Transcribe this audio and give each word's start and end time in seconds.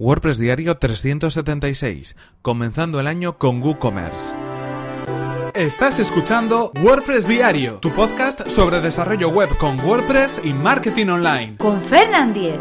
WordPress 0.00 0.38
Diario 0.38 0.76
376, 0.76 2.14
comenzando 2.40 3.00
el 3.00 3.08
año 3.08 3.36
con 3.36 3.60
WooCommerce. 3.60 4.32
Estás 5.54 5.98
escuchando 5.98 6.70
WordPress 6.80 7.26
Diario, 7.26 7.78
tu 7.80 7.90
podcast 7.90 8.48
sobre 8.48 8.80
desarrollo 8.80 9.28
web 9.28 9.48
con 9.58 9.80
WordPress 9.80 10.42
y 10.44 10.52
marketing 10.52 11.08
online. 11.08 11.56
Con 11.56 11.80
Fernand 11.80 12.32
Diez. 12.32 12.60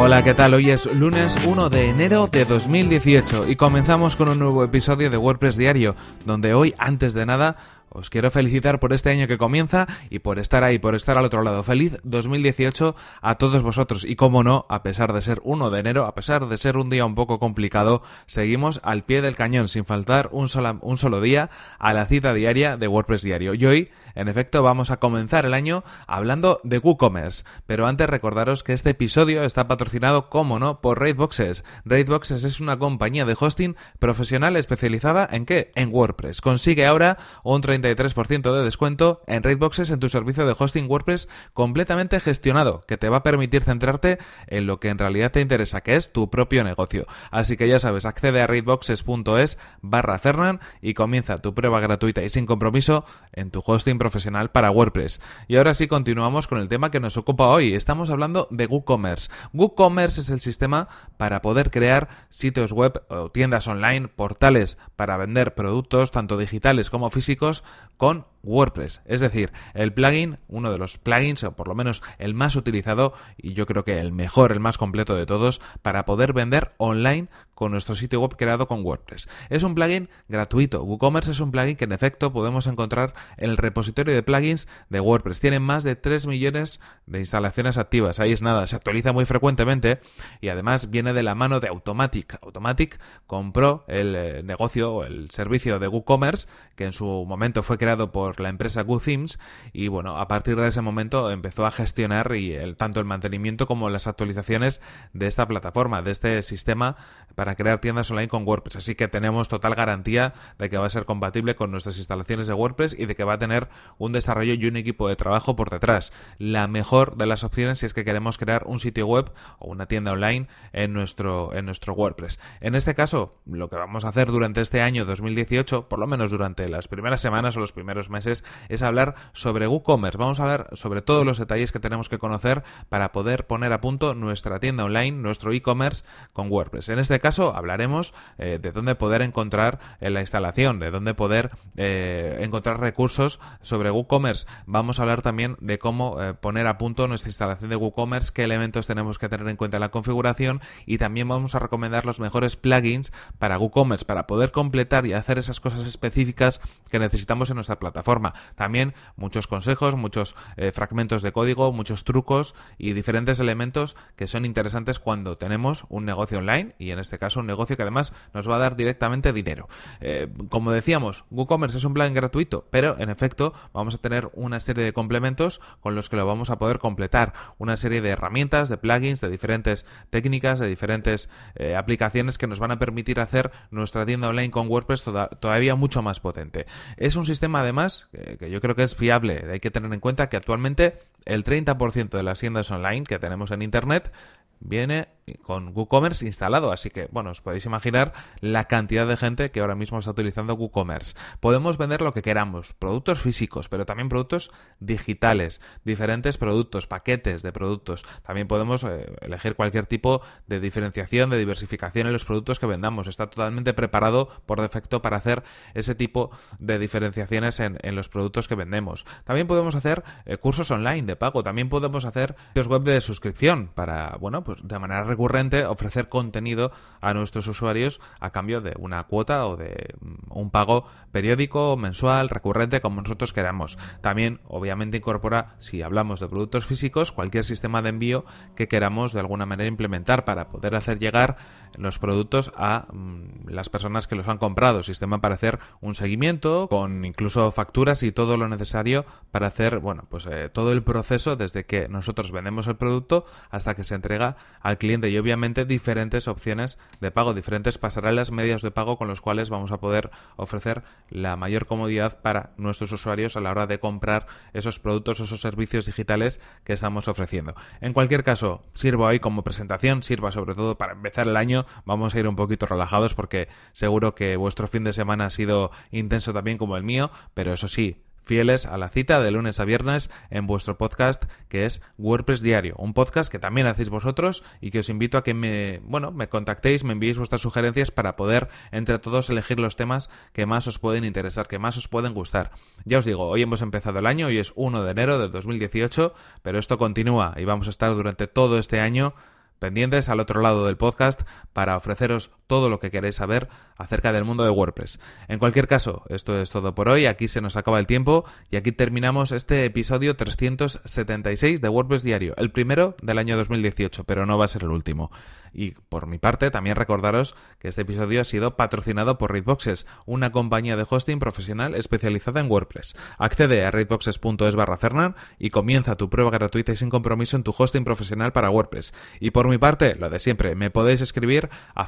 Hola, 0.00 0.22
¿qué 0.22 0.32
tal? 0.32 0.54
Hoy 0.54 0.70
es 0.70 0.94
lunes 0.94 1.36
1 1.44 1.70
de 1.70 1.90
enero 1.90 2.28
de 2.28 2.44
2018 2.44 3.48
y 3.48 3.56
comenzamos 3.56 4.14
con 4.14 4.28
un 4.28 4.38
nuevo 4.38 4.62
episodio 4.62 5.10
de 5.10 5.16
WordPress 5.16 5.56
Diario, 5.56 5.96
donde 6.24 6.54
hoy, 6.54 6.72
antes 6.78 7.14
de 7.14 7.26
nada, 7.26 7.56
os 7.98 8.10
quiero 8.10 8.30
felicitar 8.30 8.80
por 8.80 8.92
este 8.92 9.10
año 9.10 9.26
que 9.26 9.38
comienza 9.38 9.86
y 10.10 10.20
por 10.20 10.38
estar 10.38 10.64
ahí, 10.64 10.78
por 10.78 10.94
estar 10.94 11.18
al 11.18 11.24
otro 11.24 11.42
lado. 11.42 11.62
Feliz 11.62 11.98
2018 12.04 12.94
a 13.20 13.34
todos 13.34 13.62
vosotros. 13.62 14.04
Y 14.04 14.16
como 14.16 14.44
no, 14.44 14.66
a 14.68 14.82
pesar 14.82 15.12
de 15.12 15.20
ser 15.20 15.40
1 15.44 15.70
de 15.70 15.80
enero, 15.80 16.06
a 16.06 16.14
pesar 16.14 16.48
de 16.48 16.56
ser 16.56 16.76
un 16.76 16.90
día 16.90 17.04
un 17.04 17.14
poco 17.14 17.38
complicado, 17.38 18.02
seguimos 18.26 18.80
al 18.84 19.02
pie 19.02 19.20
del 19.20 19.36
cañón, 19.36 19.68
sin 19.68 19.84
faltar 19.84 20.28
un, 20.32 20.48
un 20.80 20.96
solo 20.98 21.20
día 21.20 21.50
a 21.78 21.92
la 21.92 22.06
cita 22.06 22.32
diaria 22.32 22.76
de 22.76 22.88
WordPress 22.88 23.22
Diario. 23.22 23.54
Y 23.54 23.66
hoy, 23.66 23.90
en 24.14 24.28
efecto, 24.28 24.62
vamos 24.62 24.90
a 24.90 24.98
comenzar 24.98 25.44
el 25.44 25.54
año 25.54 25.84
hablando 26.06 26.60
de 26.64 26.78
WooCommerce. 26.78 27.44
Pero 27.66 27.86
antes 27.86 28.08
recordaros 28.08 28.62
que 28.62 28.72
este 28.72 28.90
episodio 28.90 29.44
está 29.44 29.68
patrocinado, 29.68 30.30
como 30.30 30.58
no, 30.58 30.80
por 30.80 31.00
Raidboxes. 31.00 31.64
Raidboxes 31.84 32.44
es 32.44 32.60
una 32.60 32.78
compañía 32.78 33.24
de 33.24 33.36
hosting 33.38 33.76
profesional 33.98 34.56
especializada 34.56 35.28
en 35.30 35.46
qué? 35.46 35.72
En 35.74 35.92
WordPress. 35.92 36.40
Consigue 36.40 36.86
ahora 36.86 37.18
un 37.42 37.60
30 37.60 37.87
33% 37.96 38.56
de 38.56 38.64
descuento 38.64 39.22
en 39.26 39.42
Raidboxes 39.42 39.90
en 39.90 40.00
tu 40.00 40.08
servicio 40.08 40.46
de 40.46 40.54
hosting 40.58 40.88
WordPress 40.88 41.28
completamente 41.52 42.20
gestionado, 42.20 42.84
que 42.86 42.96
te 42.96 43.08
va 43.08 43.18
a 43.18 43.22
permitir 43.22 43.62
centrarte 43.62 44.18
en 44.46 44.66
lo 44.66 44.80
que 44.80 44.88
en 44.88 44.98
realidad 44.98 45.32
te 45.32 45.40
interesa, 45.40 45.80
que 45.80 45.96
es 45.96 46.12
tu 46.12 46.30
propio 46.30 46.64
negocio. 46.64 47.06
Así 47.30 47.56
que 47.56 47.68
ya 47.68 47.78
sabes, 47.78 48.06
accede 48.06 48.42
a 48.42 48.46
raidboxes.es 48.46 49.58
barra 49.82 50.18
Fernan 50.18 50.60
y 50.80 50.94
comienza 50.94 51.38
tu 51.38 51.54
prueba 51.54 51.80
gratuita 51.80 52.22
y 52.22 52.30
sin 52.30 52.46
compromiso 52.46 53.04
en 53.32 53.50
tu 53.50 53.62
hosting 53.64 53.98
profesional 53.98 54.50
para 54.50 54.70
WordPress. 54.70 55.20
Y 55.46 55.56
ahora 55.56 55.74
sí 55.74 55.86
continuamos 55.86 56.46
con 56.46 56.58
el 56.58 56.68
tema 56.68 56.90
que 56.90 57.00
nos 57.00 57.16
ocupa 57.16 57.48
hoy. 57.48 57.74
Estamos 57.74 58.10
hablando 58.10 58.48
de 58.50 58.66
WooCommerce. 58.66 59.30
WooCommerce 59.52 60.20
es 60.20 60.30
el 60.30 60.40
sistema 60.40 60.88
para 61.16 61.42
poder 61.42 61.70
crear 61.70 62.08
sitios 62.28 62.72
web 62.72 63.02
o 63.08 63.30
tiendas 63.30 63.68
online, 63.68 64.08
portales 64.08 64.78
para 64.96 65.16
vender 65.16 65.54
productos 65.54 66.10
tanto 66.12 66.36
digitales 66.36 66.90
como 66.90 67.10
físicos 67.10 67.64
con 67.96 68.26
WordPress. 68.42 69.02
Es 69.04 69.20
decir, 69.20 69.52
el 69.74 69.92
plugin, 69.92 70.36
uno 70.48 70.70
de 70.70 70.78
los 70.78 70.98
plugins, 70.98 71.44
o 71.44 71.52
por 71.52 71.68
lo 71.68 71.74
menos 71.74 72.02
el 72.18 72.34
más 72.34 72.56
utilizado 72.56 73.12
y 73.36 73.52
yo 73.52 73.66
creo 73.66 73.84
que 73.84 73.98
el 74.00 74.12
mejor, 74.12 74.52
el 74.52 74.60
más 74.60 74.78
completo 74.78 75.14
de 75.16 75.26
todos, 75.26 75.60
para 75.82 76.04
poder 76.04 76.32
vender 76.32 76.72
online 76.78 77.28
con 77.58 77.72
nuestro 77.72 77.96
sitio 77.96 78.20
web 78.20 78.36
creado 78.36 78.68
con 78.68 78.84
WordPress. 78.84 79.28
Es 79.50 79.64
un 79.64 79.74
plugin 79.74 80.08
gratuito. 80.28 80.84
WooCommerce 80.84 81.32
es 81.32 81.40
un 81.40 81.50
plugin 81.50 81.74
que 81.74 81.86
en 81.86 81.92
efecto 81.92 82.32
podemos 82.32 82.68
encontrar 82.68 83.14
en 83.36 83.50
el 83.50 83.56
repositorio 83.56 84.14
de 84.14 84.22
plugins 84.22 84.68
de 84.90 85.00
WordPress. 85.00 85.40
Tiene 85.40 85.58
más 85.58 85.82
de 85.82 85.96
3 85.96 86.28
millones 86.28 86.78
de 87.06 87.18
instalaciones 87.18 87.76
activas. 87.76 88.20
Ahí 88.20 88.30
es 88.30 88.42
nada, 88.42 88.64
se 88.68 88.76
actualiza 88.76 89.12
muy 89.12 89.24
frecuentemente 89.24 89.98
y 90.40 90.50
además 90.50 90.90
viene 90.90 91.12
de 91.12 91.24
la 91.24 91.34
mano 91.34 91.58
de 91.58 91.66
Automatic. 91.66 92.38
Automatic 92.42 93.00
compró 93.26 93.84
el 93.88 94.14
eh, 94.14 94.42
negocio 94.44 94.92
o 94.92 95.04
el 95.04 95.28
servicio 95.32 95.80
de 95.80 95.88
WooCommerce 95.88 96.46
que 96.76 96.84
en 96.84 96.92
su 96.92 97.24
momento 97.26 97.57
fue 97.62 97.78
creado 97.78 98.12
por 98.12 98.40
la 98.40 98.48
empresa 98.48 98.82
GoThemes 98.82 99.38
y 99.72 99.88
bueno, 99.88 100.18
a 100.18 100.28
partir 100.28 100.56
de 100.56 100.68
ese 100.68 100.80
momento 100.80 101.30
empezó 101.30 101.66
a 101.66 101.70
gestionar 101.70 102.34
y 102.34 102.56
tanto 102.76 103.00
el 103.00 103.06
mantenimiento 103.06 103.66
como 103.66 103.90
las 103.90 104.06
actualizaciones 104.06 104.80
de 105.12 105.26
esta 105.26 105.46
plataforma, 105.46 106.02
de 106.02 106.10
este 106.10 106.42
sistema 106.42 106.96
para 107.34 107.54
crear 107.54 107.80
tiendas 107.80 108.10
online 108.10 108.28
con 108.28 108.46
WordPress. 108.46 108.76
Así 108.76 108.94
que 108.94 109.08
tenemos 109.08 109.48
total 109.48 109.74
garantía 109.74 110.34
de 110.58 110.68
que 110.68 110.78
va 110.78 110.86
a 110.86 110.90
ser 110.90 111.04
compatible 111.04 111.54
con 111.54 111.70
nuestras 111.70 111.98
instalaciones 111.98 112.46
de 112.46 112.54
WordPress 112.54 112.96
y 112.98 113.06
de 113.06 113.14
que 113.14 113.24
va 113.24 113.34
a 113.34 113.38
tener 113.38 113.68
un 113.98 114.12
desarrollo 114.12 114.54
y 114.54 114.66
un 114.66 114.76
equipo 114.76 115.08
de 115.08 115.16
trabajo 115.16 115.56
por 115.56 115.70
detrás. 115.70 116.12
La 116.38 116.66
mejor 116.66 117.16
de 117.16 117.26
las 117.26 117.44
opciones 117.44 117.78
si 117.78 117.86
es 117.86 117.94
que 117.94 118.04
queremos 118.04 118.38
crear 118.38 118.64
un 118.66 118.78
sitio 118.78 119.06
web 119.06 119.30
o 119.58 119.70
una 119.70 119.86
tienda 119.86 120.12
online 120.12 120.48
en 120.72 120.92
nuestro, 120.92 121.54
en 121.54 121.66
nuestro 121.66 121.94
WordPress. 121.94 122.38
En 122.60 122.74
este 122.74 122.94
caso, 122.94 123.40
lo 123.46 123.68
que 123.68 123.76
vamos 123.76 124.04
a 124.04 124.08
hacer 124.08 124.28
durante 124.28 124.60
este 124.60 124.80
año 124.80 125.04
2018, 125.04 125.88
por 125.88 125.98
lo 125.98 126.06
menos 126.06 126.30
durante 126.30 126.68
las 126.68 126.88
primeras 126.88 127.20
semanas 127.20 127.47
o 127.56 127.60
los 127.60 127.72
primeros 127.72 128.10
meses, 128.10 128.44
es 128.68 128.82
hablar 128.82 129.14
sobre 129.32 129.66
WooCommerce. 129.66 130.18
Vamos 130.18 130.40
a 130.40 130.44
hablar 130.44 130.68
sobre 130.72 131.02
todos 131.02 131.24
los 131.24 131.38
detalles 131.38 131.72
que 131.72 131.80
tenemos 131.80 132.08
que 132.08 132.18
conocer 132.18 132.62
para 132.88 133.12
poder 133.12 133.46
poner 133.46 133.72
a 133.72 133.80
punto 133.80 134.14
nuestra 134.14 134.60
tienda 134.60 134.84
online, 134.84 135.12
nuestro 135.12 135.52
e-commerce 135.52 136.04
con 136.32 136.50
WordPress. 136.50 136.88
En 136.88 136.98
este 136.98 137.20
caso 137.20 137.54
hablaremos 137.54 138.14
eh, 138.38 138.58
de 138.60 138.72
dónde 138.72 138.94
poder 138.94 139.22
encontrar 139.22 139.78
eh, 140.00 140.10
la 140.10 140.20
instalación, 140.20 140.78
de 140.78 140.90
dónde 140.90 141.14
poder 141.14 141.50
eh, 141.76 142.38
encontrar 142.40 142.80
recursos 142.80 143.40
sobre 143.62 143.90
WooCommerce. 143.90 144.46
Vamos 144.66 144.98
a 144.98 145.02
hablar 145.02 145.22
también 145.22 145.56
de 145.60 145.78
cómo 145.78 146.18
poner 146.40 146.66
a 146.66 146.78
punto 146.78 147.08
nuestra 147.08 147.28
instalación 147.28 147.70
de 147.70 147.76
WooCommerce, 147.76 148.32
qué 148.32 148.44
elementos 148.44 148.86
tenemos 148.86 149.18
que 149.18 149.28
tener 149.28 149.48
en 149.48 149.56
cuenta 149.56 149.76
en 149.76 149.82
la 149.82 149.88
configuración 149.90 150.60
y 150.86 150.98
también 150.98 151.28
vamos 151.28 151.54
a 151.54 151.58
recomendar 151.58 152.04
los 152.04 152.20
mejores 152.20 152.56
plugins 152.56 153.12
para 153.38 153.58
WooCommerce 153.58 154.04
para 154.04 154.26
poder 154.26 154.52
completar 154.52 155.06
y 155.06 155.12
hacer 155.12 155.38
esas 155.38 155.60
cosas 155.60 155.86
específicas 155.86 156.60
que 156.90 156.98
necesitamos 156.98 157.37
en 157.50 157.54
nuestra 157.54 157.78
plataforma 157.78 158.08
forma. 158.08 158.32
También 158.54 158.94
muchos 159.16 159.46
consejos, 159.46 159.94
muchos 159.94 160.34
eh, 160.56 160.72
fragmentos 160.72 161.22
de 161.22 161.32
código, 161.32 161.72
muchos 161.72 162.04
trucos 162.04 162.54
y 162.78 162.94
diferentes 162.94 163.38
elementos 163.38 163.96
que 164.16 164.26
son 164.26 164.46
interesantes 164.46 164.98
cuando 164.98 165.36
tenemos 165.36 165.84
un 165.90 166.06
negocio 166.06 166.38
online 166.38 166.74
y 166.78 166.90
en 166.90 166.98
este 166.98 167.18
caso 167.18 167.40
un 167.40 167.46
negocio 167.46 167.76
que 167.76 167.82
además 167.82 168.14
nos 168.32 168.48
va 168.48 168.56
a 168.56 168.58
dar 168.58 168.76
directamente 168.76 169.34
dinero. 169.34 169.68
Eh, 170.00 170.28
como 170.48 170.72
decíamos, 170.72 171.26
WooCommerce 171.30 171.76
es 171.76 171.84
un 171.84 171.92
plan 171.92 172.14
gratuito, 172.14 172.66
pero 172.70 172.98
en 172.98 173.10
efecto 173.10 173.52
vamos 173.74 173.94
a 173.96 173.98
tener 173.98 174.30
una 174.32 174.58
serie 174.58 174.84
de 174.84 174.92
complementos 174.94 175.60
con 175.80 175.94
los 175.94 176.08
que 176.08 176.16
lo 176.16 176.24
vamos 176.24 176.48
a 176.48 176.58
poder 176.58 176.78
completar. 176.78 177.34
Una 177.58 177.76
serie 177.76 178.00
de 178.00 178.08
herramientas, 178.08 178.70
de 178.70 178.78
plugins, 178.78 179.20
de 179.20 179.28
diferentes 179.28 179.84
técnicas, 180.08 180.58
de 180.58 180.66
diferentes 180.66 181.28
eh, 181.56 181.76
aplicaciones 181.76 182.38
que 182.38 182.46
nos 182.46 182.58
van 182.58 182.70
a 182.70 182.78
permitir 182.78 183.20
hacer 183.20 183.50
nuestra 183.70 184.06
tienda 184.06 184.28
online 184.28 184.50
con 184.50 184.68
WordPress 184.68 185.04
todavía 185.40 185.74
mucho 185.74 186.00
más 186.00 186.20
potente. 186.20 186.66
Es 186.96 187.16
un 187.16 187.26
sistema 187.28 187.60
además 187.60 188.08
que, 188.38 188.50
yo 188.50 188.60
creo 188.60 188.74
que 188.74 188.82
es 188.82 188.96
fiable. 188.96 189.44
Hay 189.50 189.60
que 189.60 189.70
tener 189.70 189.92
en 189.92 190.00
cuenta 190.00 190.28
que 190.28 190.36
actualmente 190.36 190.98
el 191.24 191.44
30% 191.44 192.08
de 192.08 192.22
las 192.22 192.40
tiendas 192.40 192.70
online 192.70 193.04
que 193.04 193.18
tenemos 193.18 193.52
en 193.52 193.62
Internet 193.62 194.12
viene 194.60 195.08
con 195.42 195.76
WooCommerce 195.76 196.26
instalado, 196.26 196.72
así 196.72 196.90
que 196.90 197.08
bueno, 197.10 197.30
os 197.30 197.40
podéis 197.40 197.66
imaginar 197.66 198.12
la 198.40 198.64
cantidad 198.64 199.06
de 199.06 199.16
gente 199.16 199.50
que 199.50 199.60
ahora 199.60 199.74
mismo 199.74 199.98
está 199.98 200.12
utilizando 200.12 200.54
WooCommerce. 200.54 201.14
Podemos 201.40 201.76
vender 201.78 202.02
lo 202.02 202.14
que 202.14 202.22
queramos, 202.22 202.74
productos 202.74 203.20
físicos, 203.20 203.68
pero 203.68 203.86
también 203.86 204.08
productos 204.08 204.50
digitales, 204.80 205.60
diferentes 205.84 206.38
productos, 206.38 206.86
paquetes 206.86 207.42
de 207.42 207.52
productos. 207.52 208.04
También 208.22 208.48
podemos 208.48 208.84
eh, 208.84 209.16
elegir 209.20 209.54
cualquier 209.54 209.86
tipo 209.86 210.22
de 210.46 210.60
diferenciación, 210.60 211.30
de 211.30 211.38
diversificación 211.38 212.06
en 212.06 212.12
los 212.12 212.24
productos 212.24 212.58
que 212.58 212.66
vendamos. 212.66 213.06
Está 213.06 213.28
totalmente 213.28 213.74
preparado 213.74 214.28
por 214.46 214.60
defecto 214.60 215.02
para 215.02 215.16
hacer 215.16 215.42
ese 215.74 215.94
tipo 215.94 216.30
de 216.58 216.78
diferenciaciones 216.78 217.60
en, 217.60 217.78
los 217.94 218.08
productos 218.08 218.48
que 218.48 218.54
vendemos. 218.54 219.06
También 219.24 219.46
podemos 219.46 219.74
hacer 219.74 220.04
eh, 220.24 220.36
cursos 220.36 220.70
online 220.70 221.02
de 221.02 221.16
pago, 221.16 221.42
también 221.42 221.68
podemos 221.68 222.04
hacer 222.04 222.36
web 222.54 222.82
de 222.82 223.00
suscripción 223.00 223.70
para, 223.74 224.16
bueno, 224.20 224.44
pues 224.48 224.66
de 224.66 224.78
manera 224.78 225.04
recurrente 225.04 225.66
ofrecer 225.66 226.08
contenido 226.08 226.72
a 227.02 227.12
nuestros 227.12 227.46
usuarios 227.48 228.00
a 228.18 228.30
cambio 228.30 228.62
de 228.62 228.72
una 228.78 229.04
cuota 229.04 229.46
o 229.46 229.58
de 229.58 229.94
mm, 230.00 230.14
un 230.30 230.50
pago 230.50 230.86
periódico, 231.12 231.76
mensual, 231.76 232.30
recurrente, 232.30 232.80
como 232.80 233.02
nosotros 233.02 233.34
queramos. 233.34 233.76
También, 234.00 234.40
obviamente, 234.48 234.96
incorpora, 234.96 235.56
si 235.58 235.82
hablamos 235.82 236.20
de 236.20 236.28
productos 236.28 236.64
físicos, 236.64 237.12
cualquier 237.12 237.44
sistema 237.44 237.82
de 237.82 237.90
envío 237.90 238.24
que 238.56 238.68
queramos 238.68 239.12
de 239.12 239.20
alguna 239.20 239.44
manera 239.44 239.68
implementar 239.68 240.24
para 240.24 240.48
poder 240.48 240.74
hacer 240.76 240.98
llegar 240.98 241.36
los 241.76 241.98
productos 241.98 242.54
a 242.56 242.86
mm, 242.90 243.50
las 243.50 243.68
personas 243.68 244.06
que 244.06 244.16
los 244.16 244.28
han 244.28 244.38
comprado. 244.38 244.82
Sistema 244.82 245.20
para 245.20 245.34
hacer 245.34 245.58
un 245.82 245.94
seguimiento 245.94 246.68
con 246.70 247.04
incluso 247.04 247.50
facturas 247.50 248.02
y 248.02 248.12
todo 248.12 248.38
lo 248.38 248.48
necesario 248.48 249.04
para 249.30 249.48
hacer, 249.48 249.80
bueno, 249.80 250.04
pues 250.08 250.24
eh, 250.24 250.48
todo 250.50 250.72
el 250.72 250.82
proceso 250.82 251.36
desde 251.36 251.66
que 251.66 251.86
nosotros 251.88 252.32
vendemos 252.32 252.66
el 252.66 252.76
producto 252.76 253.26
hasta 253.50 253.74
que 253.74 253.84
se 253.84 253.94
entrega 253.94 254.37
al 254.60 254.78
cliente 254.78 255.08
y 255.08 255.18
obviamente 255.18 255.64
diferentes 255.64 256.28
opciones 256.28 256.78
de 257.00 257.10
pago, 257.10 257.34
diferentes 257.34 257.78
pasarelas, 257.78 258.30
medios 258.30 258.62
de 258.62 258.70
pago 258.70 258.98
con 258.98 259.08
los 259.08 259.20
cuales 259.20 259.50
vamos 259.50 259.72
a 259.72 259.78
poder 259.78 260.10
ofrecer 260.36 260.82
la 261.10 261.36
mayor 261.36 261.66
comodidad 261.66 262.20
para 262.20 262.52
nuestros 262.56 262.92
usuarios 262.92 263.36
a 263.36 263.40
la 263.40 263.50
hora 263.50 263.66
de 263.66 263.80
comprar 263.80 264.26
esos 264.52 264.78
productos, 264.78 265.20
esos 265.20 265.40
servicios 265.40 265.86
digitales 265.86 266.40
que 266.64 266.72
estamos 266.72 267.08
ofreciendo. 267.08 267.54
En 267.80 267.92
cualquier 267.92 268.24
caso, 268.24 268.64
sirva 268.74 269.10
ahí 269.10 269.20
como 269.20 269.44
presentación, 269.44 270.02
sirva 270.02 270.32
sobre 270.32 270.54
todo 270.54 270.78
para 270.78 270.92
empezar 270.92 271.28
el 271.28 271.36
año, 271.36 271.66
vamos 271.84 272.14
a 272.14 272.18
ir 272.18 272.28
un 272.28 272.36
poquito 272.36 272.66
relajados 272.66 273.14
porque 273.14 273.48
seguro 273.72 274.14
que 274.14 274.36
vuestro 274.36 274.68
fin 274.68 274.82
de 274.82 274.92
semana 274.92 275.26
ha 275.26 275.30
sido 275.30 275.70
intenso 275.90 276.32
también 276.32 276.58
como 276.58 276.76
el 276.76 276.82
mío, 276.82 277.10
pero 277.34 277.52
eso 277.52 277.68
sí, 277.68 278.04
fieles 278.28 278.66
a 278.66 278.76
la 278.76 278.90
cita 278.90 279.22
de 279.22 279.30
lunes 279.30 279.58
a 279.58 279.64
viernes 279.64 280.10
en 280.28 280.46
vuestro 280.46 280.76
podcast 280.76 281.24
que 281.48 281.64
es 281.64 281.80
WordPress 281.96 282.42
Diario, 282.42 282.74
un 282.76 282.92
podcast 282.92 283.32
que 283.32 283.38
también 283.38 283.66
hacéis 283.66 283.88
vosotros 283.88 284.44
y 284.60 284.70
que 284.70 284.80
os 284.80 284.90
invito 284.90 285.16
a 285.16 285.24
que 285.24 285.32
me, 285.32 285.80
bueno, 285.82 286.12
me 286.12 286.28
contactéis, 286.28 286.84
me 286.84 286.92
enviéis 286.92 287.16
vuestras 287.16 287.40
sugerencias 287.40 287.90
para 287.90 288.16
poder 288.16 288.48
entre 288.70 288.98
todos 288.98 289.30
elegir 289.30 289.58
los 289.58 289.76
temas 289.76 290.10
que 290.34 290.44
más 290.44 290.66
os 290.66 290.78
pueden 290.78 291.04
interesar, 291.04 291.48
que 291.48 291.58
más 291.58 291.78
os 291.78 291.88
pueden 291.88 292.12
gustar. 292.12 292.50
Ya 292.84 292.98
os 292.98 293.06
digo, 293.06 293.28
hoy 293.28 293.40
hemos 293.40 293.62
empezado 293.62 293.98
el 293.98 294.06
año, 294.06 294.26
hoy 294.26 294.36
es 294.36 294.52
1 294.56 294.84
de 294.84 294.90
enero 294.90 295.18
de 295.18 295.28
2018, 295.30 296.12
pero 296.42 296.58
esto 296.58 296.76
continúa 296.76 297.32
y 297.38 297.46
vamos 297.46 297.66
a 297.66 297.70
estar 297.70 297.94
durante 297.94 298.26
todo 298.26 298.58
este 298.58 298.80
año 298.80 299.14
pendientes 299.58 300.10
al 300.10 300.20
otro 300.20 300.42
lado 300.42 300.66
del 300.66 300.76
podcast 300.76 301.22
para 301.54 301.78
ofreceros 301.78 302.30
todo 302.48 302.68
lo 302.68 302.80
que 302.80 302.90
queréis 302.90 303.14
saber 303.14 303.48
acerca 303.76 304.12
del 304.12 304.24
mundo 304.24 304.42
de 304.42 304.50
WordPress. 304.50 304.98
En 305.28 305.38
cualquier 305.38 305.68
caso, 305.68 306.02
esto 306.08 306.40
es 306.40 306.50
todo 306.50 306.74
por 306.74 306.88
hoy, 306.88 307.06
aquí 307.06 307.28
se 307.28 307.40
nos 307.40 307.56
acaba 307.56 307.78
el 307.78 307.86
tiempo 307.86 308.24
y 308.50 308.56
aquí 308.56 308.72
terminamos 308.72 309.30
este 309.30 309.64
episodio 309.64 310.16
376 310.16 311.60
de 311.60 311.68
WordPress 311.68 312.02
Diario, 312.02 312.34
el 312.36 312.50
primero 312.50 312.96
del 313.02 313.18
año 313.18 313.36
2018, 313.36 314.02
pero 314.04 314.26
no 314.26 314.36
va 314.36 314.46
a 314.46 314.48
ser 314.48 314.64
el 314.64 314.70
último. 314.70 315.12
Y 315.52 315.72
por 315.88 316.06
mi 316.06 316.18
parte, 316.18 316.50
también 316.50 316.76
recordaros 316.76 317.34
que 317.58 317.68
este 317.68 317.82
episodio 317.82 318.20
ha 318.20 318.24
sido 318.24 318.56
patrocinado 318.56 319.18
por 319.18 319.32
Raidboxes, 319.32 319.86
una 320.06 320.32
compañía 320.32 320.76
de 320.76 320.86
hosting 320.88 321.18
profesional 321.18 321.74
especializada 321.74 322.40
en 322.40 322.50
WordPress. 322.50 322.96
Accede 323.18 323.64
a 323.64 323.70
raidboxes.es 323.70 324.54
barra 324.54 324.76
Fernan 324.76 325.16
y 325.38 325.50
comienza 325.50 325.96
tu 325.96 326.10
prueba 326.10 326.30
gratuita 326.30 326.72
y 326.72 326.76
sin 326.76 326.90
compromiso 326.90 327.36
en 327.36 327.42
tu 327.42 327.54
hosting 327.56 327.84
profesional 327.84 328.32
para 328.32 328.50
WordPress. 328.50 328.92
Y 329.20 329.30
por 329.30 329.48
mi 329.48 329.58
parte, 329.58 329.94
lo 329.94 330.10
de 330.10 330.20
siempre, 330.20 330.54
me 330.54 330.70
podéis 330.70 331.00
escribir 331.00 331.48
a 331.74 331.86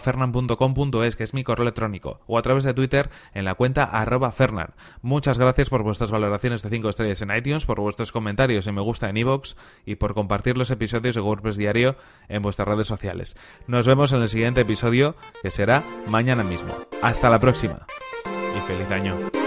fernan.fernan.com.es, 0.00 1.16
que 1.16 1.24
es 1.24 1.34
mi 1.34 1.44
correo 1.44 1.62
electrónico, 1.62 2.20
o 2.26 2.38
a 2.38 2.42
través 2.42 2.64
de 2.64 2.74
Twitter 2.74 3.10
en 3.34 3.44
la 3.44 3.54
cuenta 3.54 3.84
arroba 3.84 4.32
fernan. 4.32 4.74
Muchas 5.02 5.38
gracias 5.38 5.70
por 5.70 5.82
vuestras 5.82 6.10
valoraciones 6.10 6.62
de 6.62 6.68
5 6.68 6.88
estrellas 6.88 7.22
en 7.22 7.34
iTunes, 7.34 7.66
por 7.66 7.80
vuestros 7.80 8.12
comentarios 8.12 8.66
y 8.66 8.72
me 8.72 8.80
gusta 8.80 9.08
en 9.08 9.16
iVoox 9.16 9.54
y 9.86 9.96
por 9.96 10.14
compartir 10.14 10.56
los 10.56 10.70
episodios 10.70 11.14
de 11.14 11.20
WordPress 11.20 11.56
Diario 11.56 11.96
en 12.28 12.42
vuestras 12.42 12.68
redes 12.68 12.86
sociales. 12.86 13.36
Nos 13.66 13.86
vemos 13.86 14.12
en 14.12 14.22
el 14.22 14.28
siguiente 14.28 14.62
episodio, 14.62 15.16
que 15.42 15.50
será 15.50 15.82
mañana 16.08 16.44
mismo. 16.44 16.74
Hasta 17.02 17.30
la 17.30 17.40
próxima 17.40 17.86
y 18.56 18.60
feliz 18.60 18.90
año. 18.90 19.39